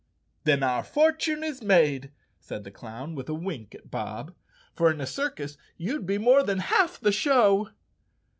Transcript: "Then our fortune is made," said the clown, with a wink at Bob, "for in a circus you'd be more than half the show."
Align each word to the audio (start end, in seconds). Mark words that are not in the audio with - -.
"Then 0.45 0.63
our 0.63 0.83
fortune 0.83 1.43
is 1.43 1.61
made," 1.61 2.11
said 2.39 2.63
the 2.63 2.71
clown, 2.71 3.13
with 3.13 3.29
a 3.29 3.35
wink 3.35 3.75
at 3.75 3.91
Bob, 3.91 4.33
"for 4.73 4.89
in 4.89 4.99
a 4.99 5.05
circus 5.05 5.57
you'd 5.77 6.07
be 6.07 6.17
more 6.17 6.41
than 6.41 6.57
half 6.57 6.99
the 6.99 7.11
show." 7.11 7.69